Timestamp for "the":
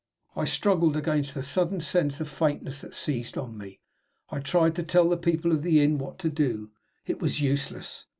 1.35-1.43, 5.07-5.15, 5.61-5.79